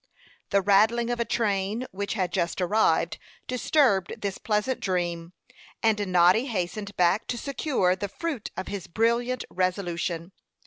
The 0.49 0.63
rattling 0.63 1.11
of 1.11 1.19
a 1.19 1.25
train 1.25 1.85
which 1.91 2.15
had 2.15 2.31
just 2.33 2.59
arrived 2.59 3.19
disturbed 3.45 4.15
this 4.19 4.39
pleasant 4.39 4.79
dream, 4.79 5.33
and 5.83 6.07
Noddy 6.11 6.47
hastened 6.47 6.97
back 6.97 7.27
to 7.27 7.37
secure 7.37 7.95
the 7.95 8.09
fruit 8.09 8.49
of 8.57 8.67
his 8.67 8.87
brilliant 8.87 9.45
resolution. 9.51 10.31